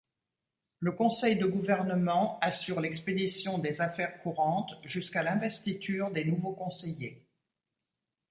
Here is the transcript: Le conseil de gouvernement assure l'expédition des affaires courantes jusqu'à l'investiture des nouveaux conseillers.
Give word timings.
Le 0.79 0.93
conseil 0.93 1.35
de 1.37 1.45
gouvernement 1.45 2.39
assure 2.39 2.79
l'expédition 2.81 3.59
des 3.59 3.81
affaires 3.81 4.19
courantes 4.23 4.73
jusqu'à 4.83 5.21
l'investiture 5.21 6.09
des 6.09 6.25
nouveaux 6.25 6.53
conseillers. 6.53 7.27